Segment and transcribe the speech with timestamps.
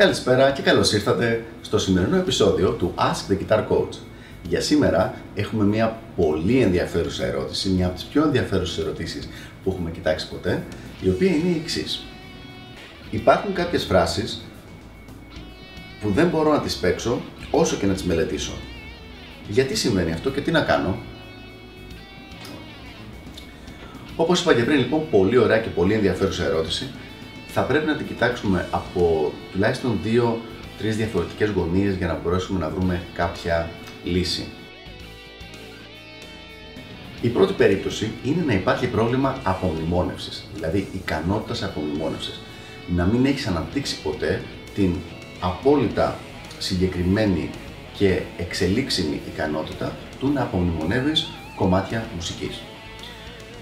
[0.00, 3.98] Καλησπέρα και καλώς ήρθατε στο σημερινό επεισόδιο του Ask the Guitar Coach.
[4.42, 9.28] Για σήμερα έχουμε μια πολύ ενδιαφέρουσα ερώτηση, μια από τις πιο ενδιαφέρουσες ερωτήσεις
[9.64, 10.62] που έχουμε κοιτάξει ποτέ,
[11.00, 12.04] η οποία είναι η εξής.
[13.10, 14.44] Υπάρχουν κάποιες φράσεις
[16.00, 18.52] που δεν μπορώ να τις παίξω όσο και να τις μελετήσω.
[19.48, 20.98] Γιατί συμβαίνει αυτό και τι να κάνω;
[24.16, 26.90] Όπως είπα και πριν λοιπόν, πολύ ωραία και πολύ ενδιαφέρουσα ερώτηση
[27.52, 33.02] θα πρέπει να την κοιτάξουμε από τουλάχιστον δύο-τρεις διαφορετικές γωνίες για να μπορέσουμε να βρούμε
[33.14, 33.70] κάποια
[34.04, 34.46] λύση.
[37.20, 42.40] Η πρώτη περίπτωση είναι να υπάρχει πρόβλημα απομνημόνευσης, δηλαδή ικανότητας απομνημόνευσης.
[42.94, 44.42] Να μην έχεις αναπτύξει ποτέ
[44.74, 44.94] την
[45.40, 46.16] απόλυτα
[46.58, 47.50] συγκεκριμένη
[47.96, 52.60] και εξελίξιμη ικανότητα του να απομνημονεύεις κομμάτια μουσικής.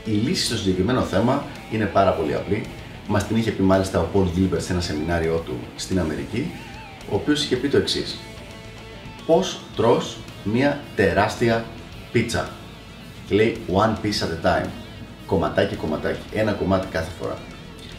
[0.04, 2.64] Η λύση στο συγκεκριμένο θέμα είναι πάρα πολύ απλή
[3.10, 6.50] Μας την είχε πει μάλιστα ο Πολ Gilbert σε ένα σεμινάριό του στην Αμερική,
[7.10, 8.18] ο οποίος είχε πει το εξής.
[9.26, 10.02] Πώς τρώ
[10.44, 11.64] μια τεράστια
[12.12, 12.50] πίτσα;
[13.28, 14.68] λέει one piece at a time.
[15.26, 16.20] Κομματάκι κομματάκι.
[16.32, 17.38] Ένα κομμάτι κάθε φορά.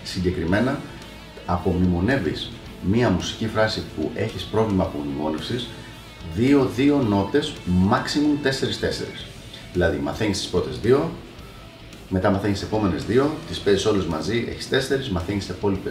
[0.04, 0.80] Συγκεκριμένα,
[1.46, 2.52] απομνημονεύεις
[2.84, 5.68] μία μουσική φράση που έχεις πρόβλημα απομνημόνευσης
[6.36, 7.54] 2-2 νότες,
[7.92, 9.28] maximum 4-4.
[9.74, 11.12] Δηλαδή, μαθαίνεις τις πρώτες δύο,
[12.10, 15.90] μετά μαθαίνεις τι επόμενες δύο, τις παίζεις όλες μαζί, έχεις τέσσερις, μαθαίνεις τι υπόλοιπε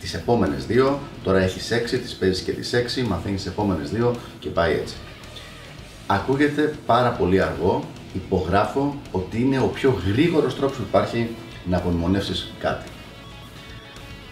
[0.00, 4.14] τις επόμενες δύο, τώρα έχεις έξι, τις παίζεις και τις έξι, μαθαίνεις τι επόμενες δύο
[4.38, 4.94] και πάει έτσι.
[6.06, 11.28] Ακούγεται πάρα πολύ αργό, υπογράφω ότι είναι ο πιο γρήγορος τρόπος που υπάρχει
[11.64, 12.88] να απομνημονεύσει κάτι.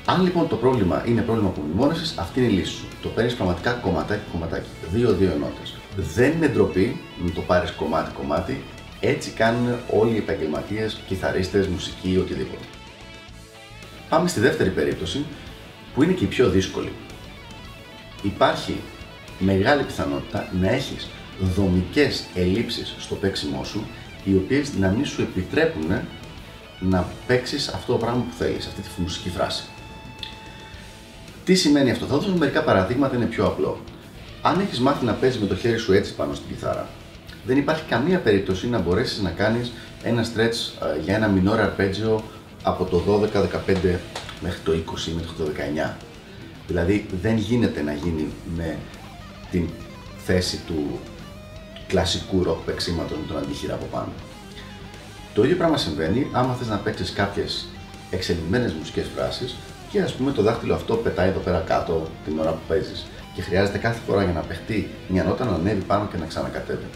[0.04, 2.86] Αν λοιπόν το πρόβλημα είναι πρόβλημα απομνημόνευση, αυτή είναι η λύση σου.
[3.02, 4.68] Το παίρνεις πραγματικά κομματάκι κομματάκι.
[4.92, 5.60] Δύο-δύο ενότε.
[5.96, 8.62] Δεν είναι ντροπή να το πάρεις κομμάτι-κομμάτι,
[9.00, 12.64] έτσι κάνουν όλοι οι επαγγελματίες, κιθαρίστες, μουσικοί, οτιδήποτε.
[14.08, 15.24] Πάμε στη δεύτερη περίπτωση,
[15.94, 16.92] που είναι και η πιο δύσκολη.
[18.22, 18.80] Υπάρχει
[19.38, 21.08] μεγάλη πιθανότητα να έχεις
[21.40, 23.86] δομικές ελλείψεις στο παίξιμό σου,
[24.24, 26.00] οι οποίες να μην σου επιτρέπουν
[26.80, 29.64] να παίξεις αυτό το πράγμα που θέλεις, αυτή τη μουσική φράση.
[31.44, 33.80] Τι σημαίνει αυτό, θα δώσω μερικά παραδείγματα, είναι πιο απλό.
[34.42, 36.88] Αν έχεις μάθει να παίζεις με το χέρι σου έτσι πάνω στην κιθάρα,
[37.46, 42.20] δεν υπάρχει καμία περίπτωση να μπορέσεις να κάνεις ένα stretch ε, για ένα minor arpeggio
[42.62, 43.02] από το
[43.32, 43.96] 12-15
[44.40, 44.76] μέχρι το 20
[45.14, 45.44] μέχρι το
[45.86, 45.90] 19.
[46.66, 48.76] Δηλαδή δεν γίνεται να γίνει με
[49.50, 49.68] την
[50.24, 51.00] θέση του
[51.86, 54.12] κλασικού rock παίξήματος με τον αντίχειρα από πάνω.
[55.34, 57.66] Το ίδιο πράγμα συμβαίνει άμα θες να παίξεις κάποιες
[58.10, 59.56] εξελιγμένες μουσικές φράσεις
[59.90, 63.42] και ας πούμε το δάχτυλο αυτό πετάει εδώ πέρα κάτω την ώρα που παίζεις και
[63.42, 66.86] χρειάζεται κάθε φορά για να παιχτεί μια νότα να ανέβει πάνω και να ξανακατέβει.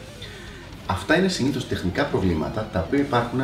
[0.91, 3.41] Αυτά είναι συνήθως τεχνικά προβλήματα τα οποία υπάρχουν,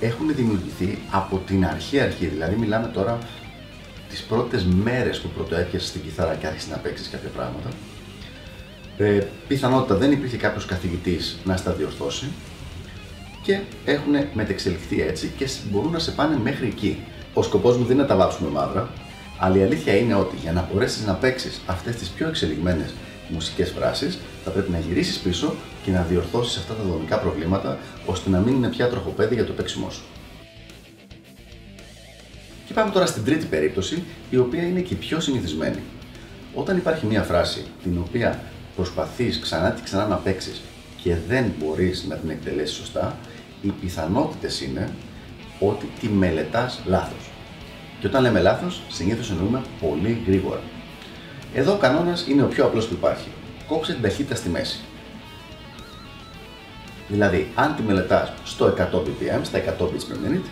[0.00, 2.26] έχουν δημιουργηθεί από την αρχή αρχή.
[2.26, 3.18] Δηλαδή, μιλάμε τώρα
[4.08, 7.68] τις πρώτες μέρες που πρωτοέπιασε στην κιθάρα και άρχισες να παίξεις κάποια πράγματα.
[8.96, 12.26] Ε, πιθανότητα δεν υπήρχε κάποιος καθηγητής να στα διορθώσει
[13.42, 17.02] και έχουν μετεξελιχθεί έτσι και μπορούν να σε πάνε μέχρι εκεί.
[17.34, 18.90] Ο σκοπός μου δεν είναι να τα βάψουμε μαύρα,
[19.38, 22.94] αλλά η αλήθεια είναι ότι για να μπορέσεις να παίξεις αυτές τις πιο εξελιγμένες
[23.28, 25.54] μουσικές φράσεις, θα πρέπει να γυρίσεις πίσω
[25.84, 29.52] και να διορθώσεις αυτά τα δομικά προβλήματα, ώστε να μην είναι πια τροχοπέδι για το
[29.52, 30.02] παίξιμό σου.
[32.66, 35.78] Και πάμε τώρα στην τρίτη περίπτωση, η οποία είναι και η πιο συνηθισμένη.
[36.54, 38.40] Όταν υπάρχει μια φράση την οποία
[38.76, 40.60] προσπαθείς ξανά και ξανά να παίξεις
[41.02, 43.18] και δεν μπορείς να την εκτελέσεις σωστά,
[43.62, 44.90] οι πιθανότητες είναι
[45.58, 47.30] ότι τη μελετάς λάθος.
[48.00, 50.60] Και όταν λέμε λάθος, συνήθως εννοούμε πολύ γρήγορα.
[51.54, 53.28] Εδώ ο κανόνας είναι ο πιο απλός που υπάρχει.
[53.68, 54.78] Κόψε την ταχύτητα στη μέση.
[57.08, 60.48] Δηλαδή, αν τη μελετάς στο 100 bpm, στα 100 beats per minute,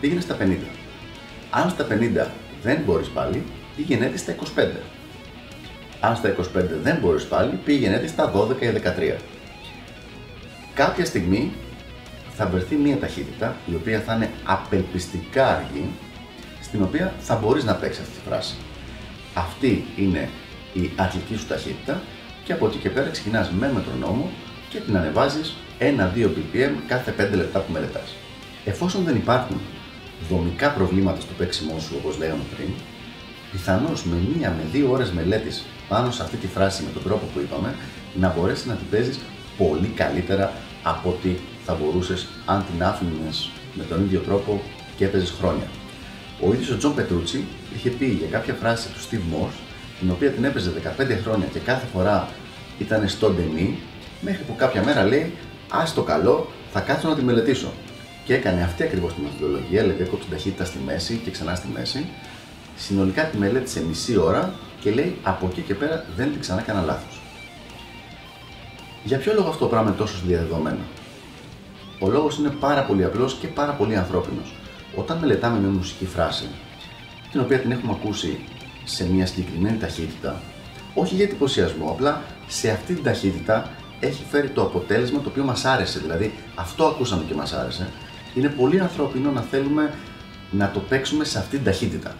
[0.00, 0.56] πήγαινε στα 50.
[1.50, 2.26] Αν στα 50
[2.62, 3.42] δεν μπορείς πάλι,
[3.76, 4.68] πήγαινε στα 25.
[6.00, 6.42] Αν στα 25
[6.82, 9.16] δεν μπορείς πάλι, πήγαινε στα 12 ή 13.
[10.74, 11.52] Κάποια στιγμή
[12.36, 15.88] θα βρεθεί μια ταχύτητα η οποία θα είναι απελπιστικά αργή,
[16.62, 18.56] στην οποία θα μπορείς να παίξεις αυτή τη φράση.
[19.36, 20.28] Αυτή είναι
[20.72, 22.02] η αρχική σου ταχύτητα
[22.44, 24.30] και από εκεί και πέρα ξεκινάς με μετρονόμο
[24.68, 25.84] και την ανεβάζεις 1-2
[26.24, 28.14] ppm κάθε 5 λεπτά που μελετάς.
[28.64, 29.60] Εφόσον δεν υπάρχουν
[30.28, 32.68] δομικά προβλήματα στο παίξιμό σου όπως λέγαμε πριν,
[33.52, 37.26] πιθανώς με μία με δύο ώρες μελέτης πάνω σε αυτή τη φράση με τον τρόπο
[37.34, 37.74] που είπαμε,
[38.20, 39.18] να μπορέσεις να την παίζεις
[39.58, 40.52] πολύ καλύτερα
[40.82, 44.62] από ότι θα μπορούσες αν την άφηνες με τον ίδιο τρόπο
[44.96, 45.66] και έπαιζες χρόνια.
[46.40, 47.44] Ο ίδιος ο John Petrucci
[47.76, 49.60] είχε πει για κάποια φράση του Steve Morse,
[50.00, 52.28] την οποία την έπαιζε 15 χρόνια και κάθε φορά
[52.78, 53.78] ήταν στο ντεμί,
[54.20, 55.32] μέχρι που κάποια μέρα λέει:
[55.68, 57.72] Α το καλό, θα κάτσω να τη μελετήσω.
[58.24, 61.68] Και έκανε αυτή ακριβώς τη μεθοδολογία, δηλαδή έκοψε την ταχύτητα στη μέση και ξανά στη
[61.74, 62.06] μέση.
[62.76, 66.60] Συνολικά τη μελέτησε μισή ώρα και και λέει από εκεί και πέρα δεν την ξανά
[66.60, 67.20] κανένα λάθος.
[69.04, 70.78] Για ποιο λόγο αυτό το πράγμα είναι τόσο διαδεδομένο.
[71.98, 74.54] Ο λόγος είναι πάρα πολύ απλός και πάρα πολύ ανθρώπινος.
[74.96, 76.48] Όταν μελετάμε μια μουσική φράση,
[77.30, 78.38] την οποία την έχουμε ακούσει
[78.84, 80.42] σε μια συγκεκριμένη ταχύτητα,
[80.94, 83.70] όχι για εντυπωσιασμό, απλά σε αυτή την ταχύτητα
[84.00, 85.98] έχει φέρει το αποτέλεσμα το οποίο μας άρεσε.
[85.98, 87.88] Δηλαδή, αυτό ακούσαμε και μας άρεσε.
[88.34, 89.94] Είναι πολύ ανθρώπινο να θέλουμε
[90.50, 92.14] να το παίξουμε σε αυτή την ταχύτητα.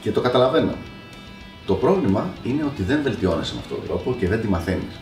[0.00, 0.72] Και το καταλαβαίνω.
[1.66, 5.00] Το πρόβλημα είναι ότι δεν βελτιώνεσαι με αυτόν τον τρόπο και δεν τη μαθαίνεις.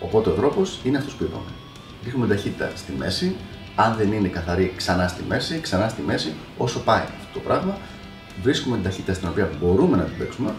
[0.00, 1.50] Οπότε ο τρόπος είναι αυτός που είπαμε.
[2.04, 3.36] Ρίχνουμε ταχύτητα στη μέση,
[3.76, 7.76] αν δεν είναι καθαρή, ξανά στη μέση, ξανά στη μέση, όσο πάει αυτό το πράγμα,
[8.42, 10.54] βρίσκουμε την ταχύτητα στην οποία μπορούμε να την παίξουμε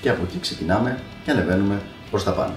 [0.00, 1.80] και από εκεί ξεκινάμε και ανεβαίνουμε
[2.10, 2.54] προς τα πάνω.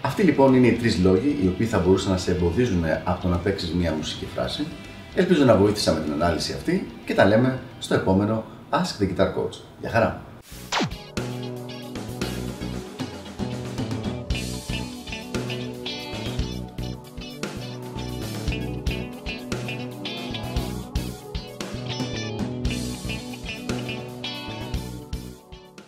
[0.00, 3.28] Αυτοί λοιπόν είναι οι τρεις λόγοι οι οποίοι θα μπορούσαν να σε εμποδίζουν από το
[3.28, 4.66] να παίξεις μία μουσική φράση.
[5.14, 9.26] Ελπίζω να βοήθησα με την ανάλυση αυτή και τα λέμε στο επόμενο Ask the Guitar
[9.26, 9.60] Coach.
[9.80, 10.27] Γεια χαρά!